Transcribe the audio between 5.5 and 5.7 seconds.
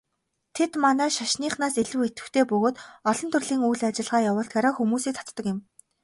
юм.